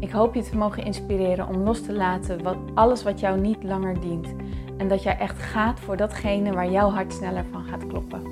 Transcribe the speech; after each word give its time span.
Ik 0.00 0.10
hoop 0.10 0.34
je 0.34 0.42
te 0.42 0.56
mogen 0.56 0.84
inspireren 0.84 1.48
om 1.48 1.56
los 1.56 1.82
te 1.82 1.92
laten 1.92 2.42
wat, 2.42 2.56
alles 2.74 3.02
wat 3.02 3.20
jou 3.20 3.40
niet 3.40 3.62
langer 3.62 4.00
dient. 4.00 4.34
En 4.76 4.88
dat 4.88 5.02
jij 5.02 5.18
echt 5.18 5.38
gaat 5.42 5.80
voor 5.80 5.96
datgene 5.96 6.52
waar 6.52 6.70
jouw 6.70 6.90
hart 6.90 7.12
sneller 7.12 7.44
van 7.50 7.64
gaat 7.64 7.86
kloppen. 7.86 8.22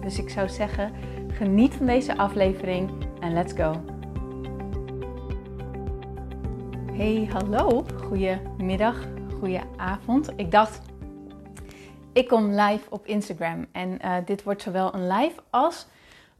Dus 0.00 0.18
ik 0.18 0.30
zou 0.30 0.48
zeggen, 0.48 0.92
geniet 1.28 1.74
van 1.74 1.86
deze 1.86 2.16
aflevering 2.16 2.90
en 3.20 3.32
let's 3.32 3.52
go. 3.52 3.80
Hey, 6.92 7.28
hallo. 7.32 7.84
Goedemiddag, 8.04 9.06
goedenavond. 9.38 10.32
Ik 10.36 10.50
dacht, 10.50 10.80
ik 12.12 12.28
kom 12.28 12.50
live 12.50 12.90
op 12.90 13.06
Instagram. 13.06 13.66
En 13.72 13.98
uh, 14.04 14.16
dit 14.24 14.42
wordt 14.42 14.62
zowel 14.62 14.94
een 14.94 15.06
live 15.06 15.40
als 15.50 15.86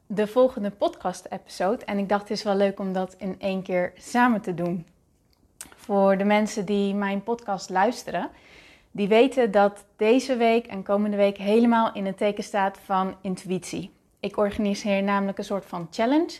de 0.07 0.27
volgende 0.27 0.71
podcast-episode. 0.71 1.85
En 1.85 1.99
ik 1.99 2.09
dacht, 2.09 2.29
het 2.29 2.31
is 2.31 2.43
wel 2.43 2.57
leuk 2.57 2.79
om 2.81 2.93
dat 2.93 3.15
in 3.19 3.41
één 3.41 3.63
keer 3.63 3.93
samen 3.97 4.41
te 4.41 4.55
doen. 4.55 4.87
Voor 5.77 6.17
de 6.17 6.25
mensen 6.25 6.65
die 6.65 6.95
mijn 6.95 7.23
podcast 7.23 7.71
luisteren, 7.71 8.31
die 8.91 9.09
weten 9.09 9.51
dat 9.51 9.85
deze 9.97 10.37
week 10.37 10.67
en 10.67 10.83
komende 10.83 11.17
week 11.17 11.37
helemaal 11.37 11.93
in 11.93 12.07
het 12.07 12.17
teken 12.17 12.45
staat 12.45 12.79
van 12.85 13.17
intuïtie. 13.21 13.93
Ik 14.21 14.37
organiseer 14.37 15.03
namelijk 15.03 15.39
een 15.39 15.45
soort 15.45 15.67
van 15.67 15.89
challenge. 15.91 16.39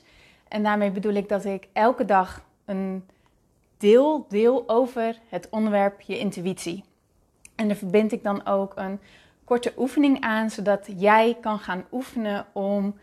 En 0.49 0.63
daarmee 0.63 0.91
bedoel 0.91 1.13
ik 1.13 1.29
dat 1.29 1.45
ik 1.45 1.69
elke 1.73 2.05
dag 2.05 2.45
een 2.65 3.05
deel 3.79 4.27
deel 4.29 4.65
over 4.67 5.19
het 5.29 5.49
onderwerp 5.51 6.01
je 6.01 6.19
intuïtie. 6.19 6.85
En 7.55 7.69
daar 7.69 7.77
verbind 7.77 8.13
ik 8.13 8.23
dan 8.23 8.47
ook 8.47 8.73
een 8.77 9.01
korte 9.45 9.73
oefening 9.77 10.21
aan, 10.21 10.51
zodat 10.51 10.89
jij 10.97 11.37
kan 11.41 11.59
gaan 11.59 11.85
oefenen 11.93 12.47
om 12.53 12.95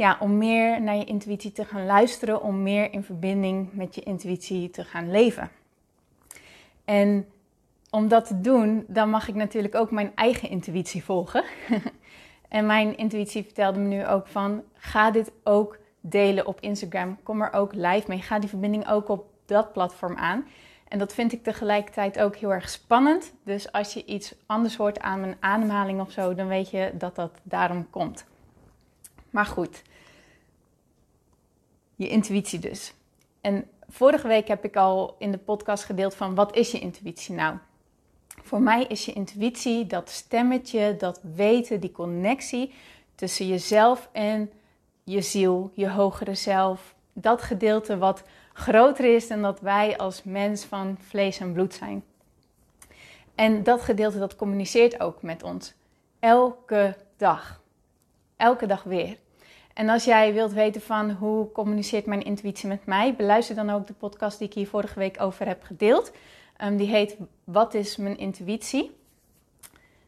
ja, 0.00 0.16
om 0.20 0.38
meer 0.38 0.82
naar 0.82 0.96
je 0.96 1.04
intuïtie 1.04 1.52
te 1.52 1.64
gaan 1.64 1.86
luisteren, 1.86 2.42
om 2.42 2.62
meer 2.62 2.92
in 2.92 3.02
verbinding 3.02 3.72
met 3.72 3.94
je 3.94 4.00
intuïtie 4.00 4.70
te 4.70 4.84
gaan 4.84 5.10
leven. 5.10 5.50
En 6.84 7.28
om 7.90 8.08
dat 8.08 8.26
te 8.26 8.40
doen, 8.40 8.84
dan 8.88 9.10
mag 9.10 9.28
ik 9.28 9.34
natuurlijk 9.34 9.74
ook 9.74 9.90
mijn 9.90 10.12
eigen 10.14 10.48
intuïtie 10.48 11.04
volgen. 11.04 11.44
en 12.48 12.66
mijn 12.66 12.96
intuïtie 12.96 13.42
vertelde 13.42 13.78
me 13.78 13.88
nu 13.88 14.06
ook 14.06 14.26
van, 14.26 14.62
ga 14.74 15.10
dit 15.10 15.32
ook 15.44 15.78
delen 16.00 16.46
op 16.46 16.60
Instagram. 16.60 17.18
Kom 17.22 17.42
er 17.42 17.52
ook 17.52 17.74
live 17.74 18.04
mee. 18.06 18.22
Ga 18.22 18.38
die 18.38 18.48
verbinding 18.48 18.88
ook 18.88 19.08
op 19.08 19.26
dat 19.46 19.72
platform 19.72 20.16
aan. 20.16 20.46
En 20.88 20.98
dat 20.98 21.14
vind 21.14 21.32
ik 21.32 21.42
tegelijkertijd 21.42 22.20
ook 22.20 22.36
heel 22.36 22.52
erg 22.52 22.68
spannend. 22.68 23.32
Dus 23.44 23.72
als 23.72 23.94
je 23.94 24.04
iets 24.04 24.34
anders 24.46 24.76
hoort 24.76 25.00
aan 25.00 25.20
mijn 25.20 25.36
ademhaling 25.40 26.00
of 26.00 26.10
zo, 26.10 26.34
dan 26.34 26.48
weet 26.48 26.70
je 26.70 26.90
dat 26.94 27.16
dat 27.16 27.40
daarom 27.42 27.90
komt. 27.90 28.28
Maar 29.30 29.46
goed, 29.46 29.82
je 32.00 32.08
intuïtie 32.08 32.58
dus. 32.58 32.92
En 33.40 33.68
vorige 33.88 34.28
week 34.28 34.48
heb 34.48 34.64
ik 34.64 34.76
al 34.76 35.16
in 35.18 35.30
de 35.30 35.38
podcast 35.38 35.84
gedeeld 35.84 36.14
van 36.14 36.34
wat 36.34 36.56
is 36.56 36.70
je 36.70 36.78
intuïtie 36.78 37.34
nou? 37.34 37.56
Voor 38.42 38.60
mij 38.60 38.84
is 38.84 39.04
je 39.04 39.12
intuïtie 39.12 39.86
dat 39.86 40.10
stemmetje, 40.10 40.96
dat 40.96 41.20
weten, 41.34 41.80
die 41.80 41.92
connectie 41.92 42.72
tussen 43.14 43.46
jezelf 43.46 44.08
en 44.12 44.50
je 45.04 45.20
ziel, 45.20 45.70
je 45.74 45.90
hogere 45.90 46.34
zelf. 46.34 46.94
Dat 47.12 47.42
gedeelte 47.42 47.98
wat 47.98 48.22
groter 48.52 49.14
is 49.14 49.28
dan 49.28 49.42
dat 49.42 49.60
wij 49.60 49.98
als 49.98 50.22
mens 50.22 50.64
van 50.64 50.96
vlees 51.00 51.40
en 51.40 51.52
bloed 51.52 51.74
zijn. 51.74 52.04
En 53.34 53.62
dat 53.62 53.80
gedeelte 53.80 54.18
dat 54.18 54.36
communiceert 54.36 55.00
ook 55.00 55.22
met 55.22 55.42
ons. 55.42 55.74
Elke 56.18 56.96
dag. 57.16 57.62
Elke 58.36 58.66
dag 58.66 58.82
weer. 58.82 59.16
En 59.74 59.88
als 59.88 60.04
jij 60.04 60.32
wilt 60.32 60.52
weten 60.52 60.80
van 60.80 61.10
hoe 61.10 61.52
communiceert 61.52 62.06
mijn 62.06 62.22
intuïtie 62.22 62.68
met 62.68 62.86
mij, 62.86 63.14
beluister 63.14 63.54
dan 63.54 63.70
ook 63.70 63.86
de 63.86 63.92
podcast 63.92 64.38
die 64.38 64.48
ik 64.48 64.54
hier 64.54 64.66
vorige 64.66 64.98
week 64.98 65.20
over 65.20 65.46
heb 65.46 65.62
gedeeld. 65.62 66.12
Um, 66.64 66.76
die 66.76 66.88
heet 66.88 67.16
Wat 67.44 67.74
is 67.74 67.96
mijn 67.96 68.18
intuïtie? 68.18 68.98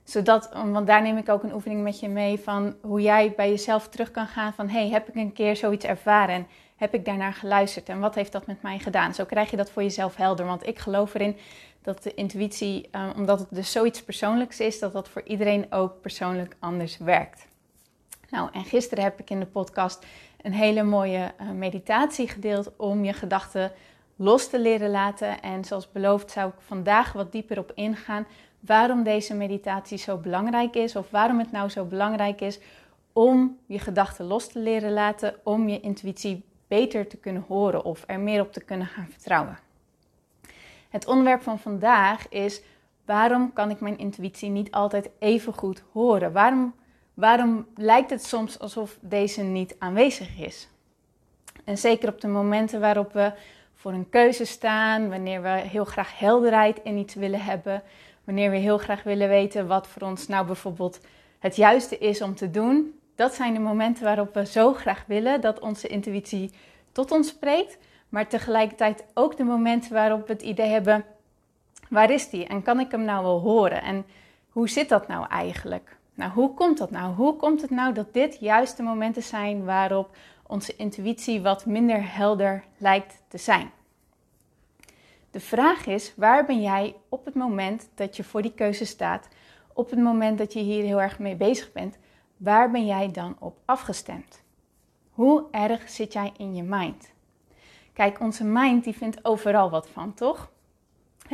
Zodat, 0.05 0.51
want 0.53 0.87
daar 0.87 1.03
neem 1.03 1.17
ik 1.17 1.29
ook 1.29 1.43
een 1.43 1.55
oefening 1.55 1.83
met 1.83 2.01
je 2.01 2.09
mee 2.09 2.39
van 2.39 2.75
hoe 2.81 3.01
jij 3.01 3.33
bij 3.37 3.49
jezelf 3.49 3.89
terug 3.89 4.11
kan 4.11 4.27
gaan 4.27 4.53
van 4.53 4.69
hey, 4.69 4.89
heb 4.89 5.09
ik 5.09 5.15
een 5.15 5.33
keer 5.33 5.57
zoiets 5.57 5.85
ervaren 5.85 6.35
en 6.35 6.47
heb 6.77 6.95
ik 6.95 7.05
daarnaar 7.05 7.33
geluisterd 7.33 7.89
en 7.89 8.01
wat 8.01 8.15
heeft 8.15 8.33
dat 8.33 8.47
met 8.47 8.63
mij 8.63 8.79
gedaan? 8.79 9.15
Zo 9.15 9.25
krijg 9.25 9.51
je 9.51 9.57
dat 9.57 9.71
voor 9.71 9.83
jezelf 9.83 10.17
helder, 10.17 10.47
want 10.47 10.67
ik 10.67 10.79
geloof 10.79 11.15
erin 11.15 11.37
dat 11.83 12.03
de 12.03 12.15
intuïtie, 12.15 12.89
um, 12.93 13.13
omdat 13.17 13.39
het 13.39 13.49
dus 13.51 13.73
zoiets 13.73 14.03
persoonlijks 14.03 14.61
is, 14.61 14.79
dat 14.79 14.93
dat 14.93 15.09
voor 15.09 15.23
iedereen 15.23 15.67
ook 15.73 16.01
persoonlijk 16.01 16.57
anders 16.59 16.99
werkt. 16.99 17.47
Nou, 18.33 18.49
en 18.53 18.65
gisteren 18.65 19.05
heb 19.05 19.21
ik 19.21 19.31
in 19.31 19.41
de 19.41 19.47
podcast 19.47 20.07
een 20.43 20.53
hele 20.53 20.83
mooie 20.83 21.33
uh, 21.41 21.51
meditatie 21.51 22.29
gedeeld 22.29 22.77
om 22.77 23.05
je 23.05 23.13
gedachten 23.13 23.73
los 24.17 24.49
te 24.49 24.61
leren 24.61 24.91
laten. 24.91 25.43
En 25.43 25.65
zoals 25.65 25.93
beloofd 25.93 26.31
zou 26.31 26.49
ik 26.49 26.55
vandaag 26.59 27.13
wat 27.13 27.33
dieper 27.33 27.59
op 27.59 27.73
ingaan 27.75 28.27
waarom 28.61 29.03
deze 29.03 29.35
meditatie 29.35 29.99
zo 29.99 30.17
belangrijk 30.17 30.75
is 30.75 30.97
of 30.97 31.11
waarom 31.11 31.39
het 31.39 31.53
nou 31.53 31.69
zo 31.69 31.85
belangrijk 31.85 32.41
is 32.41 32.59
om 33.13 33.59
je 33.67 33.79
gedachten 33.79 34.25
los 34.25 34.49
te 34.49 34.59
leren 34.59 34.93
laten, 34.93 35.35
om 35.43 35.69
je 35.69 35.81
intuïtie 35.81 36.45
beter 36.69 37.07
te 37.07 37.17
kunnen 37.17 37.45
horen 37.49 37.85
of 37.85 38.05
er 38.07 38.21
meer 38.21 38.41
op 38.41 38.53
te 38.53 38.65
kunnen 38.65 38.87
gaan 38.87 39.09
vertrouwen. 39.11 39.59
Het 40.89 41.07
onderwerp 41.07 41.43
van 41.43 41.59
vandaag 41.59 42.29
is 42.29 42.63
waarom 43.05 43.53
kan 43.53 43.71
ik 43.71 43.81
mijn 43.81 43.99
intuïtie 43.99 44.51
niet 44.51 44.71
altijd 44.71 45.11
even 45.19 45.53
goed 45.53 45.83
horen? 45.93 46.33
Waarom 46.33 46.75
Waarom 47.23 47.67
lijkt 47.77 48.11
het 48.11 48.25
soms 48.25 48.59
alsof 48.59 48.99
deze 49.01 49.43
niet 49.43 49.77
aanwezig 49.79 50.39
is? 50.39 50.69
En 51.65 51.79
zeker 51.79 52.09
op 52.09 52.21
de 52.21 52.29
momenten 52.29 52.81
waarop 52.81 53.13
we 53.13 53.33
voor 53.75 53.93
een 53.93 54.09
keuze 54.09 54.45
staan, 54.45 55.09
wanneer 55.09 55.43
we 55.43 55.49
heel 55.49 55.85
graag 55.85 56.19
helderheid 56.19 56.81
in 56.83 56.97
iets 56.97 57.15
willen 57.15 57.41
hebben, 57.41 57.83
wanneer 58.25 58.51
we 58.51 58.57
heel 58.57 58.79
graag 58.79 59.03
willen 59.03 59.29
weten 59.29 59.67
wat 59.67 59.87
voor 59.87 60.03
ons 60.03 60.29
nou 60.29 60.47
bijvoorbeeld 60.47 61.01
het 61.39 61.57
juiste 61.57 61.99
is 61.99 62.23
om 62.23 62.35
te 62.35 62.51
doen. 62.51 62.99
Dat 63.15 63.35
zijn 63.35 63.55
de 63.55 63.61
momenten 63.61 64.05
waarop 64.05 64.35
we 64.35 64.47
zo 64.47 64.73
graag 64.73 65.05
willen 65.07 65.41
dat 65.41 65.61
onze 65.61 65.89
intuïtie 65.89 66.51
tot 66.93 67.11
ons 67.11 67.29
spreekt, 67.29 67.79
maar 68.09 68.29
tegelijkertijd 68.29 69.05
ook 69.15 69.37
de 69.37 69.45
momenten 69.45 69.93
waarop 69.93 70.27
we 70.27 70.33
het 70.33 70.43
idee 70.43 70.69
hebben: 70.69 71.05
waar 71.89 72.11
is 72.11 72.31
die 72.31 72.47
en 72.47 72.63
kan 72.63 72.81
ik 72.81 72.91
hem 72.91 73.05
nou 73.05 73.25
wel 73.25 73.41
horen 73.41 73.83
en 73.83 74.07
hoe 74.49 74.69
zit 74.69 74.89
dat 74.89 75.09
nou 75.09 75.27
eigenlijk? 75.29 76.01
Nou, 76.15 76.33
hoe 76.33 76.55
komt 76.55 76.79
dat 76.79 76.91
nou? 76.91 77.15
Hoe 77.15 77.37
komt 77.37 77.61
het 77.63 77.71
nou 77.71 77.95
dat 77.95 78.13
dit 78.13 78.39
juist 78.41 78.77
de 78.77 78.83
momenten 78.83 79.23
zijn 79.23 79.65
waarop 79.65 80.17
onze 80.47 80.77
intuïtie 80.77 81.43
wat 81.43 81.67
minder 81.67 82.15
helder 82.15 82.65
lijkt 82.77 83.23
te 83.29 83.39
zijn? 83.39 83.71
De 85.31 85.41
vraag 85.41 85.87
is, 85.87 86.15
waar 86.17 86.45
ben 86.47 86.63
jij 86.63 86.95
op 87.09 87.25
het 87.25 87.35
moment 87.35 87.89
dat 87.95 88.17
je 88.17 88.25
voor 88.25 88.43
die 88.43 88.53
keuze 88.55 88.85
staat, 88.85 89.29
op 89.73 89.91
het 89.91 89.99
moment 89.99 90.39
dat 90.39 90.53
je 90.53 90.61
hier 90.61 90.85
heel 90.85 91.01
erg 91.01 91.19
mee 91.19 91.37
bezig 91.37 91.73
bent, 91.73 91.99
waar 92.37 92.71
ben 92.71 92.87
jij 92.87 93.11
dan 93.11 93.37
op 93.39 93.59
afgestemd? 93.65 94.43
Hoe 95.11 95.45
erg 95.51 95.89
zit 95.89 96.13
jij 96.13 96.33
in 96.37 96.55
je 96.55 96.63
mind? 96.63 97.13
Kijk, 97.93 98.21
onze 98.21 98.45
mind 98.45 98.85
die 98.85 98.97
vindt 98.97 99.25
overal 99.25 99.71
wat 99.71 99.89
van, 99.89 100.15
toch? 100.15 100.51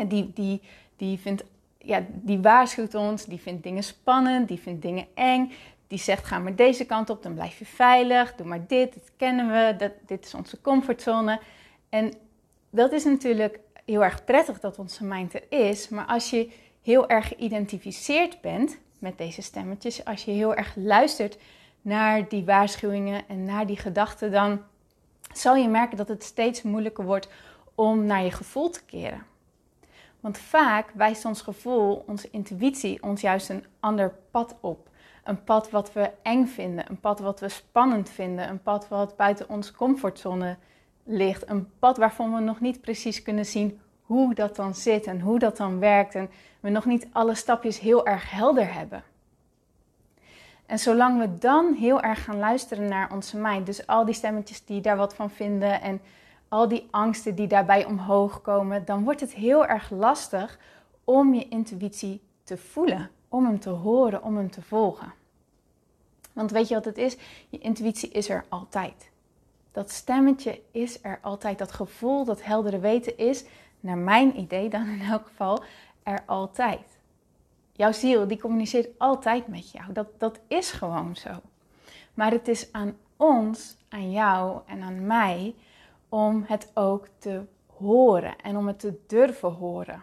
Die, 0.08 0.32
die, 0.32 0.62
die 0.96 1.18
vindt 1.18 1.44
ja, 1.88 2.04
die 2.10 2.38
waarschuwt 2.38 2.94
ons, 2.94 3.24
die 3.24 3.40
vindt 3.40 3.62
dingen 3.62 3.82
spannend, 3.82 4.48
die 4.48 4.58
vindt 4.58 4.82
dingen 4.82 5.06
eng. 5.14 5.52
Die 5.86 5.98
zegt, 5.98 6.24
ga 6.24 6.38
maar 6.38 6.54
deze 6.54 6.84
kant 6.84 7.10
op, 7.10 7.22
dan 7.22 7.34
blijf 7.34 7.58
je 7.58 7.64
veilig. 7.64 8.34
Doe 8.34 8.46
maar 8.46 8.66
dit, 8.66 8.92
dit 8.92 9.12
kennen 9.16 9.46
we, 9.46 9.74
dat, 9.78 9.92
dit 10.06 10.24
is 10.24 10.34
onze 10.34 10.60
comfortzone. 10.60 11.40
En 11.88 12.12
dat 12.70 12.92
is 12.92 13.04
natuurlijk 13.04 13.60
heel 13.84 14.04
erg 14.04 14.24
prettig 14.24 14.60
dat 14.60 14.78
onze 14.78 15.04
mind 15.04 15.34
er 15.34 15.44
is. 15.48 15.88
Maar 15.88 16.06
als 16.06 16.30
je 16.30 16.52
heel 16.82 17.08
erg 17.08 17.28
geïdentificeerd 17.28 18.40
bent 18.40 18.78
met 18.98 19.18
deze 19.18 19.42
stemmetjes, 19.42 20.04
als 20.04 20.24
je 20.24 20.30
heel 20.30 20.54
erg 20.54 20.74
luistert 20.76 21.38
naar 21.82 22.28
die 22.28 22.44
waarschuwingen 22.44 23.22
en 23.28 23.44
naar 23.44 23.66
die 23.66 23.76
gedachten, 23.76 24.30
dan 24.30 24.62
zal 25.32 25.56
je 25.56 25.68
merken 25.68 25.96
dat 25.96 26.08
het 26.08 26.24
steeds 26.24 26.62
moeilijker 26.62 27.04
wordt 27.04 27.28
om 27.74 28.04
naar 28.04 28.24
je 28.24 28.30
gevoel 28.30 28.70
te 28.70 28.84
keren. 28.84 29.22
Want 30.20 30.38
vaak 30.38 30.90
wijst 30.94 31.24
ons 31.24 31.42
gevoel, 31.42 32.04
onze 32.06 32.28
intuïtie, 32.30 33.02
ons 33.02 33.20
juist 33.20 33.48
een 33.48 33.64
ander 33.80 34.14
pad 34.30 34.56
op. 34.60 34.88
Een 35.24 35.44
pad 35.44 35.70
wat 35.70 35.92
we 35.92 36.10
eng 36.22 36.46
vinden, 36.46 36.90
een 36.90 37.00
pad 37.00 37.20
wat 37.20 37.40
we 37.40 37.48
spannend 37.48 38.10
vinden, 38.10 38.48
een 38.48 38.62
pad 38.62 38.88
wat 38.88 39.16
buiten 39.16 39.48
onze 39.48 39.74
comfortzone 39.74 40.56
ligt. 41.04 41.48
Een 41.48 41.70
pad 41.78 41.96
waarvan 41.96 42.34
we 42.34 42.40
nog 42.40 42.60
niet 42.60 42.80
precies 42.80 43.22
kunnen 43.22 43.46
zien 43.46 43.80
hoe 44.02 44.34
dat 44.34 44.56
dan 44.56 44.74
zit 44.74 45.06
en 45.06 45.20
hoe 45.20 45.38
dat 45.38 45.56
dan 45.56 45.78
werkt. 45.78 46.14
En 46.14 46.30
we 46.60 46.70
nog 46.70 46.84
niet 46.84 47.08
alle 47.12 47.34
stapjes 47.34 47.80
heel 47.80 48.06
erg 48.06 48.30
helder 48.30 48.74
hebben. 48.74 49.02
En 50.66 50.78
zolang 50.78 51.18
we 51.18 51.38
dan 51.38 51.74
heel 51.74 52.00
erg 52.00 52.24
gaan 52.24 52.38
luisteren 52.38 52.88
naar 52.88 53.12
onze 53.12 53.36
mind, 53.36 53.66
dus 53.66 53.86
al 53.86 54.04
die 54.04 54.14
stemmetjes 54.14 54.64
die 54.64 54.80
daar 54.80 54.96
wat 54.96 55.14
van 55.14 55.30
vinden 55.30 55.80
en 55.80 56.00
al 56.48 56.68
die 56.68 56.88
angsten 56.90 57.34
die 57.34 57.46
daarbij 57.46 57.84
omhoog 57.84 58.40
komen, 58.40 58.84
dan 58.84 59.04
wordt 59.04 59.20
het 59.20 59.34
heel 59.34 59.66
erg 59.66 59.90
lastig 59.90 60.58
om 61.04 61.34
je 61.34 61.48
intuïtie 61.48 62.20
te 62.44 62.56
voelen, 62.56 63.10
om 63.28 63.44
hem 63.44 63.60
te 63.60 63.70
horen, 63.70 64.22
om 64.22 64.36
hem 64.36 64.50
te 64.50 64.62
volgen. 64.62 65.12
Want 66.32 66.50
weet 66.50 66.68
je 66.68 66.74
wat 66.74 66.84
het 66.84 66.98
is? 66.98 67.16
Je 67.48 67.58
intuïtie 67.58 68.10
is 68.10 68.28
er 68.28 68.44
altijd. 68.48 69.10
Dat 69.72 69.90
stemmetje 69.90 70.60
is 70.70 70.98
er 71.02 71.18
altijd. 71.22 71.58
Dat 71.58 71.72
gevoel, 71.72 72.24
dat 72.24 72.42
heldere 72.42 72.78
weten 72.78 73.18
is, 73.18 73.44
naar 73.80 73.98
mijn 73.98 74.38
idee 74.38 74.68
dan 74.68 74.86
in 74.86 75.00
elk 75.00 75.26
geval, 75.26 75.62
er 76.02 76.22
altijd. 76.26 76.98
Jouw 77.72 77.92
ziel, 77.92 78.26
die 78.26 78.40
communiceert 78.40 78.88
altijd 78.98 79.46
met 79.46 79.70
jou. 79.70 79.92
Dat, 79.92 80.08
dat 80.18 80.40
is 80.48 80.70
gewoon 80.70 81.16
zo. 81.16 81.30
Maar 82.14 82.30
het 82.30 82.48
is 82.48 82.72
aan 82.72 82.96
ons, 83.16 83.76
aan 83.88 84.10
jou 84.10 84.60
en 84.66 84.82
aan 84.82 85.06
mij 85.06 85.54
om 86.08 86.44
het 86.46 86.70
ook 86.74 87.08
te 87.18 87.42
horen 87.66 88.36
en 88.40 88.56
om 88.56 88.66
het 88.66 88.78
te 88.78 89.00
durven 89.06 89.52
horen. 89.52 90.02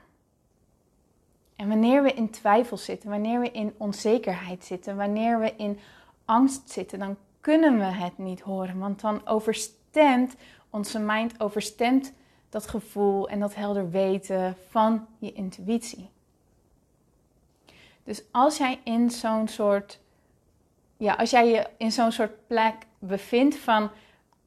En 1.56 1.68
wanneer 1.68 2.04
we 2.04 2.14
in 2.14 2.30
twijfel 2.30 2.78
zitten, 2.78 3.10
wanneer 3.10 3.40
we 3.40 3.52
in 3.52 3.74
onzekerheid 3.78 4.64
zitten, 4.64 4.96
wanneer 4.96 5.40
we 5.40 5.54
in 5.58 5.80
angst 6.26 6.70
zitten, 6.70 7.00
dan 7.00 7.18
kunnen 7.42 7.78
we 7.78 7.84
het 7.84 8.18
niet 8.18 8.42
horen. 8.42 8.80
Want 8.80 9.02
dan 9.02 9.28
overstemt 9.28 10.36
onze 10.70 11.00
mind, 11.00 11.40
overstemt 11.40 12.14
dat 12.50 12.68
gevoel 12.68 13.30
en 13.30 13.40
dat 13.40 13.56
helder 13.56 13.90
weten 13.90 14.58
van 14.70 15.08
je 15.20 15.34
intuïtie. 15.34 16.10
Dus 18.04 18.24
als 18.32 18.58
jij 18.58 18.80
in 18.84 19.12
zo'n 19.12 19.48
soort, 19.48 20.00
ja, 20.98 21.14
als 21.14 21.30
jij 21.30 21.48
je 21.48 21.68
in 21.78 21.92
zo'n 21.92 22.12
soort 22.12 22.48
plek 22.48 22.76
bevindt 23.00 23.56
van, 23.56 23.90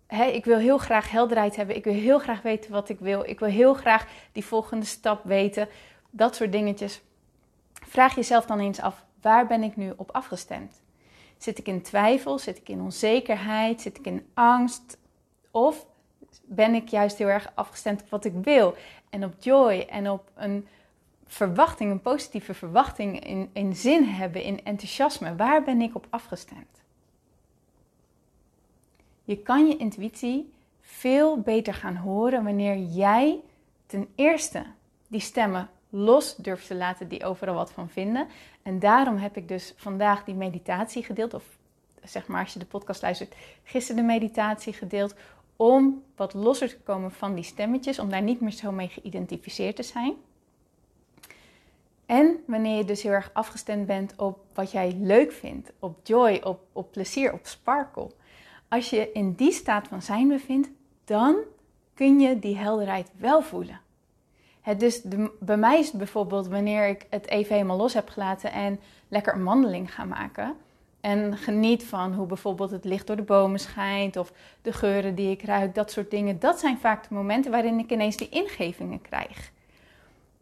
ik 0.08 0.44
wil 0.44 0.58
heel 0.58 0.78
graag 0.78 1.10
helderheid 1.10 1.56
hebben, 1.56 1.76
ik 1.76 1.84
wil 1.84 1.92
heel 1.92 2.18
graag 2.18 2.42
weten 2.42 2.72
wat 2.72 2.88
ik 2.88 2.98
wil, 3.00 3.24
ik 3.24 3.38
wil 3.38 3.48
heel 3.48 3.74
graag 3.74 4.06
die 4.32 4.44
volgende 4.44 4.86
stap 4.86 5.24
weten, 5.24 5.68
dat 6.10 6.34
soort 6.34 6.52
dingetjes. 6.52 7.00
Vraag 7.72 8.14
jezelf 8.14 8.46
dan 8.46 8.58
eens 8.58 8.80
af, 8.80 9.04
waar 9.20 9.46
ben 9.46 9.62
ik 9.62 9.76
nu 9.76 9.92
op 9.96 10.10
afgestemd? 10.10 10.80
Zit 11.38 11.58
ik 11.58 11.66
in 11.66 11.82
twijfel? 11.82 12.38
Zit 12.38 12.56
ik 12.56 12.68
in 12.68 12.80
onzekerheid? 12.80 13.80
Zit 13.80 13.98
ik 13.98 14.06
in 14.06 14.26
angst? 14.34 14.98
Of 15.50 15.86
ben 16.44 16.74
ik 16.74 16.88
juist 16.88 17.18
heel 17.18 17.28
erg 17.28 17.52
afgestemd 17.54 18.02
op 18.02 18.10
wat 18.10 18.24
ik 18.24 18.32
wil 18.42 18.74
en 19.10 19.24
op 19.24 19.34
joy 19.38 19.86
en 19.90 20.10
op 20.10 20.30
een 20.34 20.68
verwachting, 21.26 21.90
een 21.90 22.00
positieve 22.00 22.54
verwachting 22.54 23.24
in, 23.24 23.50
in 23.52 23.76
zin 23.76 24.04
hebben, 24.04 24.42
in 24.42 24.64
enthousiasme? 24.64 25.36
Waar 25.36 25.64
ben 25.64 25.80
ik 25.80 25.94
op 25.94 26.06
afgestemd? 26.10 26.77
Je 29.28 29.36
kan 29.36 29.66
je 29.66 29.76
intuïtie 29.76 30.52
veel 30.80 31.40
beter 31.40 31.74
gaan 31.74 31.96
horen 31.96 32.44
wanneer 32.44 32.76
jij 32.78 33.40
ten 33.86 34.08
eerste 34.14 34.64
die 35.08 35.20
stemmen 35.20 35.70
los 35.90 36.36
durft 36.36 36.66
te 36.66 36.74
laten 36.74 37.08
die 37.08 37.24
overal 37.24 37.54
wat 37.54 37.72
van 37.72 37.88
vinden. 37.88 38.28
En 38.62 38.78
daarom 38.78 39.16
heb 39.16 39.36
ik 39.36 39.48
dus 39.48 39.74
vandaag 39.76 40.24
die 40.24 40.34
meditatie 40.34 41.02
gedeeld, 41.02 41.34
of 41.34 41.44
zeg 42.04 42.26
maar 42.26 42.42
als 42.42 42.52
je 42.52 42.58
de 42.58 42.64
podcast 42.64 43.02
luistert, 43.02 43.34
gisteren 43.64 44.02
de 44.02 44.08
meditatie 44.08 44.72
gedeeld, 44.72 45.14
om 45.56 46.02
wat 46.16 46.34
losser 46.34 46.68
te 46.68 46.80
komen 46.80 47.10
van 47.10 47.34
die 47.34 47.44
stemmetjes, 47.44 47.98
om 47.98 48.10
daar 48.10 48.22
niet 48.22 48.40
meer 48.40 48.52
zo 48.52 48.72
mee 48.72 48.88
geïdentificeerd 48.88 49.76
te 49.76 49.82
zijn. 49.82 50.14
En 52.06 52.36
wanneer 52.46 52.76
je 52.76 52.84
dus 52.84 53.02
heel 53.02 53.12
erg 53.12 53.30
afgestemd 53.32 53.86
bent 53.86 54.14
op 54.16 54.38
wat 54.54 54.70
jij 54.70 54.96
leuk 55.00 55.32
vindt, 55.32 55.72
op 55.78 55.98
joy, 56.02 56.40
op, 56.44 56.60
op 56.72 56.92
plezier, 56.92 57.32
op 57.32 57.46
sparkle. 57.46 58.10
Als 58.68 58.90
je 58.90 59.12
in 59.12 59.32
die 59.32 59.52
staat 59.52 59.88
van 59.88 60.02
zijn 60.02 60.28
bevindt, 60.28 60.68
dan 61.04 61.36
kun 61.94 62.20
je 62.20 62.38
die 62.38 62.56
helderheid 62.56 63.10
wel 63.16 63.42
voelen. 63.42 63.80
Dus 64.76 65.02
de, 65.02 65.30
bij 65.40 65.56
mij 65.56 65.78
is 65.78 65.86
het 65.86 65.96
bijvoorbeeld 65.98 66.48
wanneer 66.48 66.88
ik 66.88 67.06
het 67.10 67.28
even 67.28 67.54
helemaal 67.54 67.76
los 67.76 67.94
heb 67.94 68.08
gelaten 68.08 68.52
en 68.52 68.80
lekker 69.08 69.34
een 69.34 69.44
wandeling 69.44 69.94
ga 69.94 70.04
maken. 70.04 70.54
En 71.00 71.36
geniet 71.36 71.84
van 71.84 72.14
hoe 72.14 72.26
bijvoorbeeld 72.26 72.70
het 72.70 72.84
licht 72.84 73.06
door 73.06 73.16
de 73.16 73.22
bomen 73.22 73.60
schijnt 73.60 74.16
of 74.16 74.32
de 74.62 74.72
geuren 74.72 75.14
die 75.14 75.30
ik 75.30 75.42
ruik, 75.42 75.74
dat 75.74 75.90
soort 75.90 76.10
dingen. 76.10 76.38
Dat 76.38 76.58
zijn 76.58 76.78
vaak 76.78 77.08
de 77.08 77.14
momenten 77.14 77.50
waarin 77.50 77.78
ik 77.78 77.90
ineens 77.90 78.16
die 78.16 78.28
ingevingen 78.28 79.00
krijg. 79.00 79.52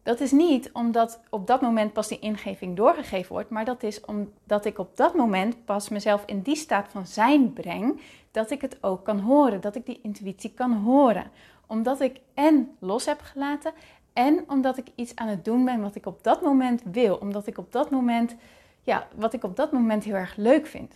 Dat 0.07 0.19
is 0.19 0.31
niet 0.31 0.69
omdat 0.73 1.19
op 1.29 1.47
dat 1.47 1.61
moment 1.61 1.93
pas 1.93 2.07
die 2.07 2.19
ingeving 2.19 2.75
doorgegeven 2.75 3.31
wordt, 3.31 3.49
maar 3.49 3.65
dat 3.65 3.83
is 3.83 4.01
omdat 4.01 4.65
ik 4.65 4.79
op 4.79 4.97
dat 4.97 5.15
moment 5.15 5.65
pas 5.65 5.89
mezelf 5.89 6.23
in 6.25 6.41
die 6.41 6.55
staat 6.55 6.87
van 6.89 7.07
zijn 7.07 7.53
breng, 7.53 8.01
dat 8.31 8.51
ik 8.51 8.61
het 8.61 8.83
ook 8.83 9.03
kan 9.03 9.19
horen, 9.19 9.61
dat 9.61 9.75
ik 9.75 9.85
die 9.85 9.99
intuïtie 10.03 10.53
kan 10.53 10.73
horen. 10.73 11.31
Omdat 11.65 12.01
ik 12.01 12.19
en 12.33 12.75
los 12.79 13.05
heb 13.05 13.21
gelaten 13.21 13.73
en 14.13 14.43
omdat 14.47 14.77
ik 14.77 14.87
iets 14.95 15.15
aan 15.15 15.27
het 15.27 15.45
doen 15.45 15.65
ben 15.65 15.81
wat 15.81 15.95
ik 15.95 16.05
op 16.05 16.23
dat 16.23 16.41
moment 16.41 16.81
wil. 16.91 17.15
Omdat 17.15 17.47
ik 17.47 17.57
op 17.57 17.71
dat 17.71 17.89
moment, 17.89 18.35
ja, 18.83 19.07
wat 19.15 19.33
ik 19.33 19.43
op 19.43 19.55
dat 19.55 19.71
moment 19.71 20.03
heel 20.03 20.15
erg 20.15 20.35
leuk 20.35 20.67
vind. 20.67 20.93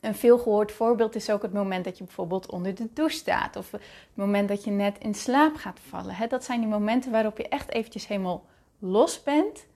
Een 0.00 0.14
veelgehoord 0.14 0.72
voorbeeld 0.72 1.14
is 1.14 1.30
ook 1.30 1.42
het 1.42 1.52
moment 1.52 1.84
dat 1.84 1.98
je 1.98 2.04
bijvoorbeeld 2.04 2.50
onder 2.50 2.74
de 2.74 2.88
douche 2.92 3.16
staat. 3.16 3.56
Of 3.56 3.70
het 3.70 3.82
moment 4.14 4.48
dat 4.48 4.64
je 4.64 4.70
net 4.70 4.98
in 4.98 5.14
slaap 5.14 5.54
gaat 5.54 5.80
vallen. 5.88 6.28
Dat 6.28 6.44
zijn 6.44 6.60
die 6.60 6.68
momenten 6.68 7.10
waarop 7.10 7.36
je 7.36 7.48
echt 7.48 7.72
eventjes 7.72 8.06
helemaal 8.06 8.44
los 8.78 9.22
bent. 9.22 9.66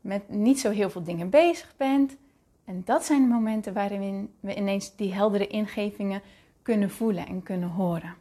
Met 0.00 0.28
niet 0.28 0.60
zo 0.60 0.70
heel 0.70 0.90
veel 0.90 1.02
dingen 1.02 1.30
bezig 1.30 1.74
bent. 1.76 2.16
En 2.64 2.82
dat 2.84 3.04
zijn 3.04 3.22
de 3.22 3.28
momenten 3.28 3.72
waarin 3.72 4.34
we 4.40 4.54
ineens 4.54 4.96
die 4.96 5.14
heldere 5.14 5.46
ingevingen 5.46 6.22
kunnen 6.62 6.90
voelen 6.90 7.26
en 7.26 7.42
kunnen 7.42 7.68
horen. 7.68 8.14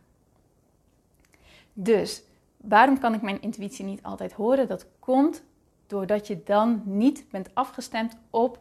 Dus 1.74 2.24
waarom 2.58 3.00
kan 3.00 3.14
ik 3.14 3.22
mijn 3.22 3.42
intuïtie 3.42 3.86
niet 3.86 4.04
altijd 4.04 4.34
horen? 4.34 4.68
Dat 4.68 4.86
komt 5.00 5.44
doordat 5.88 6.28
je 6.28 6.44
dan 6.44 6.82
niet 6.86 7.26
bent 7.30 7.50
afgestemd 7.54 8.18
op 8.30 8.60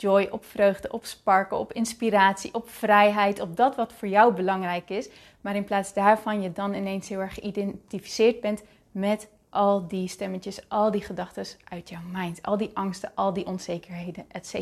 joy, 0.00 0.28
op 0.30 0.44
vreugde, 0.44 0.92
op 0.92 1.04
sparken, 1.04 1.58
op 1.58 1.72
inspiratie, 1.72 2.54
op 2.54 2.70
vrijheid, 2.70 3.40
op 3.40 3.56
dat 3.56 3.76
wat 3.76 3.92
voor 3.92 4.08
jou 4.08 4.34
belangrijk 4.34 4.90
is. 4.90 5.08
Maar 5.40 5.56
in 5.56 5.64
plaats 5.64 5.92
daarvan 5.92 6.42
je 6.42 6.52
dan 6.52 6.74
ineens 6.74 7.08
heel 7.08 7.20
erg 7.20 7.34
geïdentificeerd 7.34 8.40
bent 8.40 8.62
met 8.90 9.28
al 9.50 9.88
die 9.88 10.08
stemmetjes, 10.08 10.68
al 10.68 10.90
die 10.90 11.00
gedachten 11.00 11.44
uit 11.64 11.88
jouw 11.88 12.00
mind, 12.12 12.42
al 12.42 12.56
die 12.56 12.70
angsten, 12.74 13.12
al 13.14 13.32
die 13.32 13.46
onzekerheden, 13.46 14.24
etc. 14.28 14.54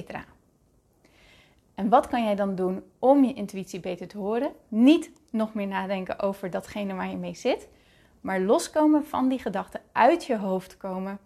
En 1.75 1.88
wat 1.88 2.07
kan 2.07 2.25
jij 2.25 2.35
dan 2.35 2.55
doen 2.55 2.83
om 2.99 3.25
je 3.25 3.35
intuïtie 3.35 3.81
beter 3.81 4.09
te 4.09 4.19
horen? 4.19 4.52
Niet 4.69 5.11
nog 5.31 5.55
meer 5.55 5.66
nadenken 5.66 6.21
over 6.21 6.50
datgene 6.50 6.95
waar 6.95 7.11
je 7.11 7.16
mee 7.16 7.35
zit, 7.35 7.69
maar 8.21 8.40
loskomen 8.40 9.07
van 9.07 9.28
die 9.28 9.38
gedachten, 9.38 9.81
uit 9.93 10.25
je 10.25 10.37
hoofd 10.37 10.76
komen 10.76 11.19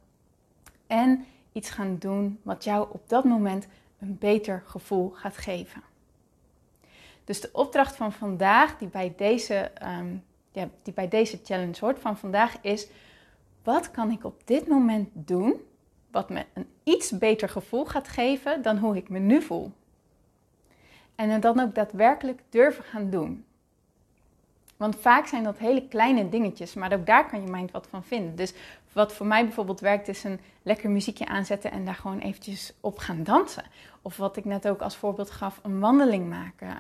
en 0.87 1.25
iets 1.53 1.71
gaan 1.71 1.97
doen 1.99 2.41
wat 2.43 2.65
jou 2.65 2.89
op 2.93 3.09
dat 3.09 3.25
moment 3.25 3.67
een 4.01 4.17
beter 4.19 4.63
gevoel 4.67 5.11
gaat 5.11 5.37
geven. 5.37 5.83
Dus 7.25 7.41
de 7.41 7.51
opdracht 7.53 7.97
van 7.97 8.13
vandaag, 8.13 8.79
die 8.79 8.89
bij 8.89 9.15
deze, 9.17 9.55
ehm, 9.55 10.17
ja, 10.53 10.69
die 10.83 10.95
bij 10.95 11.09
deze 11.09 11.41
challenge 11.45 11.81
hoort 11.81 11.99
van 11.99 12.19
vandaag, 12.19 12.57
is: 12.61 12.89
wat 13.63 13.91
kan 13.91 14.11
ik 14.11 14.25
op 14.25 14.43
dit 14.45 14.67
moment 14.67 15.09
doen 15.13 15.61
wat 16.11 16.31
me 16.31 16.45
een 16.53 16.69
iets 16.85 17.19
beter 17.19 17.49
gevoel 17.49 17.85
gaat 17.85 18.09
geven 18.09 18.63
dan 18.63 18.79
hoe 18.79 18.97
ik 18.97 19.09
me 19.09 19.19
nu 19.19 19.43
voel? 19.43 19.73
En 21.15 21.41
dan 21.41 21.61
ook 21.61 21.75
daadwerkelijk 21.75 22.43
durven 22.49 22.85
gaan 22.85 23.11
doen. 23.11 23.45
Want 24.81 24.97
vaak 25.01 25.27
zijn 25.27 25.43
dat 25.43 25.59
hele 25.59 25.89
kleine 25.89 26.29
dingetjes, 26.29 26.75
maar 26.75 26.93
ook 26.93 27.07
daar 27.07 27.29
kan 27.29 27.43
je 27.43 27.51
mind 27.51 27.71
wat 27.71 27.87
van 27.91 28.05
vinden. 28.05 28.37
Dus 28.37 28.53
wat 28.93 29.13
voor 29.13 29.27
mij 29.27 29.45
bijvoorbeeld 29.45 29.81
werkt, 29.81 30.09
is 30.09 30.25
een 30.25 30.41
lekker 30.63 30.91
muziekje 30.91 31.27
aanzetten 31.27 31.71
en 31.71 31.85
daar 31.85 31.95
gewoon 31.95 32.19
eventjes 32.19 32.73
op 32.81 32.99
gaan 32.99 33.23
dansen. 33.23 33.65
Of 34.03 34.17
wat 34.17 34.37
ik 34.37 34.45
net 34.45 34.69
ook 34.69 34.81
als 34.81 34.97
voorbeeld 34.97 35.31
gaf, 35.31 35.61
een 35.63 35.81
wandeling 35.81 36.29
maken, 36.29 36.79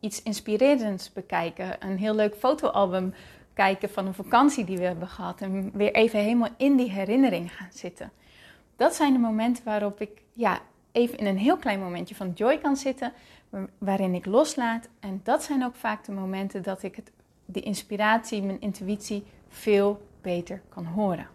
iets 0.00 0.22
inspirerends 0.22 1.12
bekijken, 1.12 1.76
een 1.78 1.98
heel 1.98 2.14
leuk 2.14 2.34
fotoalbum 2.34 3.14
kijken 3.52 3.90
van 3.90 4.06
een 4.06 4.14
vakantie 4.14 4.64
die 4.64 4.78
we 4.78 4.84
hebben 4.84 5.08
gehad 5.08 5.40
en 5.40 5.70
weer 5.72 5.92
even 5.92 6.18
helemaal 6.18 6.54
in 6.56 6.76
die 6.76 6.90
herinnering 6.90 7.56
gaan 7.56 7.70
zitten. 7.72 8.12
Dat 8.76 8.94
zijn 8.94 9.12
de 9.12 9.18
momenten 9.18 9.64
waarop 9.64 10.00
ik 10.00 10.22
ja, 10.32 10.60
even 10.92 11.18
in 11.18 11.26
een 11.26 11.38
heel 11.38 11.56
klein 11.56 11.80
momentje 11.80 12.14
van 12.14 12.32
joy 12.34 12.58
kan 12.58 12.76
zitten, 12.76 13.12
waarin 13.78 14.14
ik 14.14 14.26
loslaat. 14.26 14.88
En 15.00 15.20
dat 15.22 15.42
zijn 15.42 15.64
ook 15.64 15.74
vaak 15.74 16.04
de 16.04 16.12
momenten 16.12 16.62
dat 16.62 16.82
ik 16.82 16.96
het, 16.96 17.12
de 17.44 17.60
inspiratie, 17.60 18.42
mijn 18.42 18.60
intuïtie 18.60 19.24
veel 19.48 20.06
beter 20.20 20.62
kan 20.68 20.84
horen. 20.84 21.28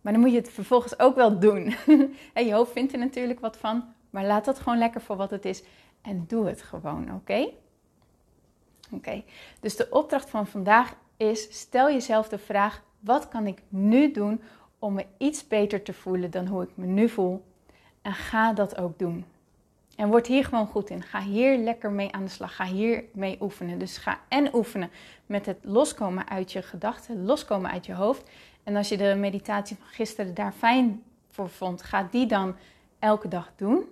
Maar 0.00 0.12
dan 0.12 0.22
moet 0.22 0.30
je 0.30 0.36
het 0.36 0.50
vervolgens 0.50 0.98
ook 0.98 1.14
wel 1.14 1.38
doen. 1.38 1.74
je 2.34 2.52
hoofd 2.52 2.72
vindt 2.72 2.92
er 2.92 2.98
natuurlijk 2.98 3.40
wat 3.40 3.56
van, 3.56 3.84
maar 4.10 4.24
laat 4.24 4.44
dat 4.44 4.58
gewoon 4.58 4.78
lekker 4.78 5.00
voor 5.00 5.16
wat 5.16 5.30
het 5.30 5.44
is 5.44 5.62
en 6.02 6.24
doe 6.28 6.46
het 6.46 6.62
gewoon, 6.62 7.14
oké? 7.14 7.48
Oké, 8.92 9.22
dus 9.60 9.76
de 9.76 9.86
opdracht 9.90 10.30
van 10.30 10.46
vandaag 10.46 10.94
is: 11.16 11.58
stel 11.58 11.90
jezelf 11.90 12.28
de 12.28 12.38
vraag: 12.38 12.82
wat 13.00 13.28
kan 13.28 13.46
ik 13.46 13.62
nu 13.68 14.10
doen 14.10 14.40
om 14.78 14.94
me 14.94 15.06
iets 15.18 15.46
beter 15.46 15.82
te 15.82 15.92
voelen 15.92 16.30
dan 16.30 16.46
hoe 16.46 16.62
ik 16.62 16.70
me 16.74 16.86
nu 16.86 17.08
voel? 17.08 17.44
En 18.02 18.12
ga 18.12 18.52
dat 18.52 18.76
ook 18.78 18.98
doen. 18.98 19.24
En 20.00 20.08
word 20.08 20.26
hier 20.26 20.44
gewoon 20.44 20.66
goed 20.66 20.90
in. 20.90 21.02
Ga 21.02 21.20
hier 21.20 21.58
lekker 21.58 21.90
mee 21.90 22.12
aan 22.12 22.24
de 22.24 22.30
slag. 22.30 22.56
Ga 22.56 22.64
hier 22.64 23.04
mee 23.12 23.36
oefenen. 23.40 23.78
Dus 23.78 23.96
ga 23.96 24.20
en 24.28 24.54
oefenen 24.54 24.90
met 25.26 25.46
het 25.46 25.58
loskomen 25.62 26.28
uit 26.28 26.52
je 26.52 26.62
gedachten, 26.62 27.24
loskomen 27.24 27.70
uit 27.70 27.86
je 27.86 27.94
hoofd. 27.94 28.30
En 28.62 28.76
als 28.76 28.88
je 28.88 28.96
de 28.96 29.14
meditatie 29.18 29.76
van 29.76 29.86
gisteren 29.86 30.34
daar 30.34 30.52
fijn 30.52 31.02
voor 31.28 31.48
vond, 31.48 31.82
ga 31.82 32.08
die 32.10 32.26
dan 32.26 32.56
elke 32.98 33.28
dag 33.28 33.52
doen. 33.56 33.84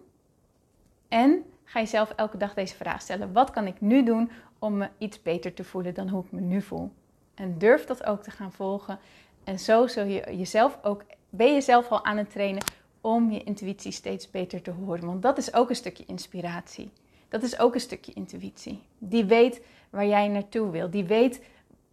En 1.09 1.45
ga 1.65 1.81
jezelf 1.81 2.11
elke 2.17 2.37
dag 2.37 2.55
deze 2.55 2.77
vraag 2.77 3.01
stellen: 3.01 3.33
wat 3.33 3.51
kan 3.51 3.67
ik 3.67 3.81
nu 3.81 4.05
doen 4.05 4.31
om 4.59 4.77
me 4.77 4.89
iets 4.99 5.23
beter 5.23 5.55
te 5.55 5.65
voelen 5.65 5.95
dan 5.95 6.09
hoe 6.09 6.25
ik 6.25 6.33
me 6.33 6.41
nu 6.41 6.63
voel? 6.63 6.93
En 7.35 7.59
durf 7.59 7.85
dat 7.85 8.05
ook 8.05 8.23
te 8.23 8.31
gaan 8.31 8.53
volgen. 8.53 8.99
En 9.45 9.59
zo 9.59 9.87
zul 9.87 10.05
je 10.05 10.37
jezelf 10.37 10.79
ook, 10.83 11.05
ben 11.31 11.55
je 11.55 11.61
zelf 11.61 11.89
al 11.91 12.05
aan 12.05 12.17
het 12.17 12.31
trainen 12.31 12.63
om 13.01 13.31
je 13.31 13.45
intuïtie 13.45 13.93
steeds 13.93 14.31
beter 14.31 14.63
te 14.63 14.71
horen. 14.71 15.07
Want 15.07 15.23
dat 15.23 15.39
is 15.39 15.55
ook 15.55 15.69
een 15.69 15.77
stukje 15.77 16.05
inspiratie. 16.07 16.91
Dat 17.29 17.43
is 17.43 17.59
ook 17.59 17.75
een 17.75 17.81
stukje 17.81 18.13
intuïtie. 18.13 18.83
Die 18.99 19.25
weet 19.25 19.61
waar 19.91 20.07
jij 20.07 20.29
naartoe 20.29 20.71
wil. 20.71 20.91
Die 20.91 21.05
weet 21.05 21.45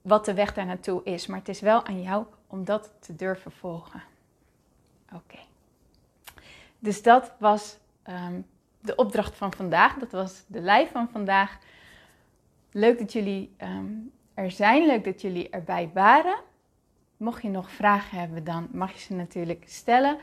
wat 0.01 0.25
de 0.25 0.33
weg 0.33 0.53
daar 0.53 0.65
naartoe 0.65 1.03
is. 1.03 1.27
Maar 1.27 1.39
het 1.39 1.49
is 1.49 1.59
wel 1.59 1.85
aan 1.85 2.01
jou 2.01 2.25
om 2.47 2.63
dat 2.63 2.91
te 2.99 3.15
durven 3.15 3.51
volgen. 3.51 4.03
Oké. 5.13 5.39
Dus 6.79 7.01
dat 7.01 7.33
was 7.39 7.77
ehm, 8.03 8.41
de 8.79 8.95
opdracht 8.95 9.35
van 9.35 9.53
vandaag. 9.53 9.97
Dat 9.97 10.11
was 10.11 10.43
de 10.47 10.61
live 10.61 10.91
van 10.91 11.09
vandaag. 11.09 11.59
Leuk 12.71 12.99
dat 12.99 13.13
jullie 13.13 13.53
ehm, 13.57 13.91
er 14.33 14.51
zijn. 14.51 14.85
Leuk 14.85 15.03
dat 15.03 15.21
jullie 15.21 15.49
erbij 15.49 15.89
waren. 15.93 16.35
Mocht 17.17 17.41
je 17.41 17.49
nog 17.49 17.71
vragen 17.71 18.19
hebben, 18.19 18.43
dan 18.43 18.67
mag 18.71 18.93
je 18.93 18.99
ze 18.99 19.13
natuurlijk 19.13 19.63
stellen. 19.67 20.17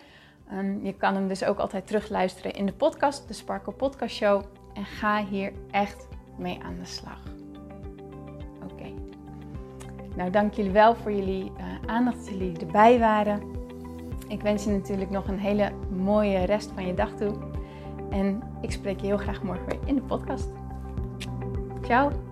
Ehm, 0.51 0.85
je 0.85 0.93
kan 0.93 1.15
hem 1.15 1.29
dus 1.29 1.45
ook 1.45 1.59
altijd 1.59 1.87
terugluisteren 1.87 2.53
in 2.53 2.67
de 2.67 2.73
podcast, 2.73 3.29
de 3.29 3.35
Sparkle 3.35 3.73
Podcast 3.73 4.15
Show. 4.15 4.43
En 4.75 4.85
ga 4.85 5.25
hier 5.25 5.53
echt 5.71 6.09
mee 6.39 6.59
aan 6.63 6.77
de 6.79 6.85
slag. 6.85 7.23
Oké. 8.73 8.93
Nou, 10.17 10.31
dank 10.31 10.55
jullie 10.55 10.71
wel 10.71 10.95
voor 10.95 11.13
jullie 11.13 11.53
uh, 11.59 11.65
aandacht, 11.87 12.17
dat 12.17 12.29
jullie 12.29 12.59
erbij 12.59 12.99
waren. 12.99 13.43
Ik 14.29 14.41
wens 14.41 14.65
je 14.65 14.71
natuurlijk 14.71 15.11
nog 15.11 15.29
een 15.29 15.39
hele 15.39 15.73
mooie 15.91 16.45
rest 16.45 16.71
van 16.75 16.87
je 16.87 16.95
dag 16.95 17.15
toe. 17.15 17.35
En 18.11 18.43
ik 18.61 18.71
spreek 18.71 19.01
je 19.01 19.07
heel 19.07 19.17
graag 19.17 19.43
morgen 19.43 19.67
weer 19.67 19.79
in 19.85 19.95
de 19.95 20.03
podcast. 20.03 20.49
Ciao! 21.83 22.32